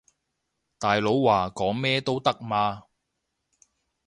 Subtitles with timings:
[0.79, 2.85] 大佬話講咩都得嘛